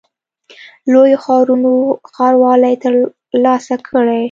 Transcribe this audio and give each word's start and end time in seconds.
لویو 0.91 1.21
ښارونو 1.25 1.73
ښاروالۍ 2.13 2.75
ترلاسه 2.83 3.75
کړې. 3.87 4.19